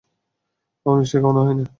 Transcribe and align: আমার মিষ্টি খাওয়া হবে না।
আমার 0.85 0.97
মিষ্টি 0.99 1.17
খাওয়া 1.17 1.39
হবে 1.39 1.53
না। 1.53 1.65